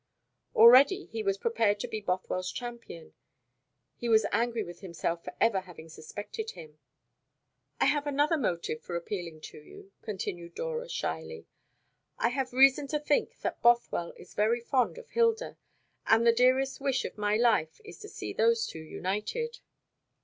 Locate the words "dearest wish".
16.33-17.05